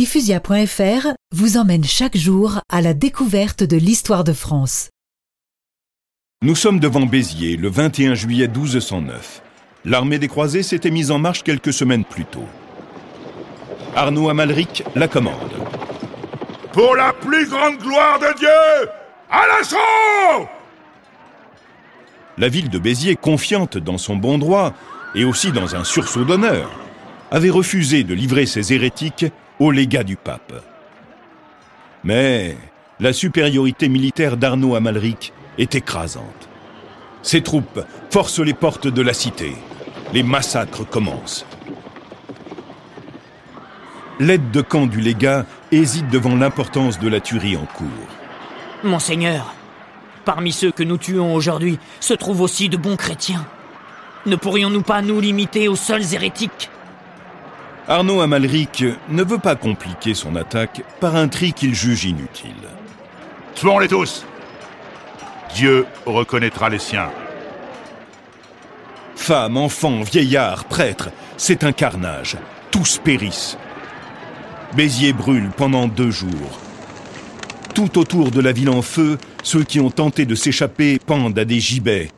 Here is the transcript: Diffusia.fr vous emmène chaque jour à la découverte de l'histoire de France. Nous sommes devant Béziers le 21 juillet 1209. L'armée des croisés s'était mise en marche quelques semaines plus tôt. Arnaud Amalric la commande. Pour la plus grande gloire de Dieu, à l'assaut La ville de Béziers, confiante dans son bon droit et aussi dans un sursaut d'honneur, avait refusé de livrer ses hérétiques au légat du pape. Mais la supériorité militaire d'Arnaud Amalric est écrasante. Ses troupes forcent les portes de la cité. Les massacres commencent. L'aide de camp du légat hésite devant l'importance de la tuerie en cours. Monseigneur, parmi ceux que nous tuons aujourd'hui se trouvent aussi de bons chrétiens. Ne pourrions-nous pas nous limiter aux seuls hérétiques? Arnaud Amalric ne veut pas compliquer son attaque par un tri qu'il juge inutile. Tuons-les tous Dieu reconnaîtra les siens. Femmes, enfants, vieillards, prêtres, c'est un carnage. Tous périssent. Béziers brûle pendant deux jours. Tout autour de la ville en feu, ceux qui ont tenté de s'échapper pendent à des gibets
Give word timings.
Diffusia.fr 0.00 1.08
vous 1.30 1.58
emmène 1.58 1.84
chaque 1.84 2.16
jour 2.16 2.62
à 2.70 2.80
la 2.80 2.94
découverte 2.94 3.62
de 3.62 3.76
l'histoire 3.76 4.24
de 4.24 4.32
France. 4.32 4.88
Nous 6.40 6.54
sommes 6.54 6.80
devant 6.80 7.04
Béziers 7.04 7.58
le 7.58 7.68
21 7.68 8.14
juillet 8.14 8.48
1209. 8.48 9.42
L'armée 9.84 10.18
des 10.18 10.28
croisés 10.28 10.62
s'était 10.62 10.90
mise 10.90 11.10
en 11.10 11.18
marche 11.18 11.42
quelques 11.42 11.74
semaines 11.74 12.06
plus 12.06 12.24
tôt. 12.24 12.46
Arnaud 13.94 14.30
Amalric 14.30 14.84
la 14.94 15.06
commande. 15.06 15.52
Pour 16.72 16.96
la 16.96 17.12
plus 17.12 17.46
grande 17.46 17.76
gloire 17.76 18.18
de 18.20 18.38
Dieu, 18.38 18.88
à 19.28 19.42
l'assaut 19.48 20.48
La 22.38 22.48
ville 22.48 22.70
de 22.70 22.78
Béziers, 22.78 23.16
confiante 23.16 23.76
dans 23.76 23.98
son 23.98 24.16
bon 24.16 24.38
droit 24.38 24.72
et 25.14 25.26
aussi 25.26 25.52
dans 25.52 25.76
un 25.76 25.84
sursaut 25.84 26.24
d'honneur, 26.24 26.70
avait 27.30 27.50
refusé 27.50 28.02
de 28.02 28.14
livrer 28.14 28.46
ses 28.46 28.72
hérétiques 28.72 29.26
au 29.60 29.70
légat 29.70 30.02
du 30.02 30.16
pape. 30.16 30.54
Mais 32.02 32.56
la 32.98 33.12
supériorité 33.12 33.88
militaire 33.88 34.36
d'Arnaud 34.36 34.74
Amalric 34.74 35.32
est 35.58 35.74
écrasante. 35.74 36.48
Ses 37.22 37.42
troupes 37.42 37.80
forcent 38.10 38.40
les 38.40 38.54
portes 38.54 38.88
de 38.88 39.02
la 39.02 39.12
cité. 39.12 39.52
Les 40.14 40.22
massacres 40.22 40.88
commencent. 40.88 41.44
L'aide 44.18 44.50
de 44.50 44.62
camp 44.62 44.86
du 44.86 45.00
légat 45.00 45.46
hésite 45.70 46.08
devant 46.08 46.34
l'importance 46.36 46.98
de 46.98 47.08
la 47.08 47.20
tuerie 47.20 47.56
en 47.56 47.66
cours. 47.66 47.86
Monseigneur, 48.82 49.54
parmi 50.24 50.52
ceux 50.52 50.72
que 50.72 50.82
nous 50.82 50.98
tuons 50.98 51.34
aujourd'hui 51.34 51.78
se 52.00 52.14
trouvent 52.14 52.40
aussi 52.40 52.70
de 52.70 52.78
bons 52.78 52.96
chrétiens. 52.96 53.46
Ne 54.24 54.36
pourrions-nous 54.36 54.82
pas 54.82 55.02
nous 55.02 55.20
limiter 55.20 55.68
aux 55.68 55.76
seuls 55.76 56.14
hérétiques? 56.14 56.70
Arnaud 57.90 58.20
Amalric 58.20 58.84
ne 59.08 59.24
veut 59.24 59.40
pas 59.40 59.56
compliquer 59.56 60.14
son 60.14 60.36
attaque 60.36 60.84
par 61.00 61.16
un 61.16 61.26
tri 61.26 61.52
qu'il 61.52 61.74
juge 61.74 62.04
inutile. 62.04 62.54
Tuons-les 63.56 63.88
tous 63.88 64.24
Dieu 65.56 65.84
reconnaîtra 66.06 66.68
les 66.68 66.78
siens. 66.78 67.10
Femmes, 69.16 69.56
enfants, 69.56 70.02
vieillards, 70.02 70.66
prêtres, 70.66 71.10
c'est 71.36 71.64
un 71.64 71.72
carnage. 71.72 72.36
Tous 72.70 72.98
périssent. 72.98 73.58
Béziers 74.76 75.12
brûle 75.12 75.50
pendant 75.56 75.88
deux 75.88 76.12
jours. 76.12 76.60
Tout 77.74 77.98
autour 77.98 78.30
de 78.30 78.40
la 78.40 78.52
ville 78.52 78.70
en 78.70 78.82
feu, 78.82 79.18
ceux 79.42 79.64
qui 79.64 79.80
ont 79.80 79.90
tenté 79.90 80.26
de 80.26 80.36
s'échapper 80.36 81.00
pendent 81.04 81.36
à 81.36 81.44
des 81.44 81.58
gibets 81.58 82.12